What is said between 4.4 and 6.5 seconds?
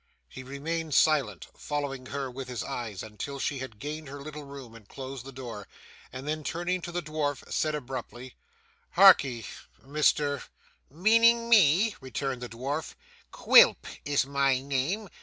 room and closed the door; and then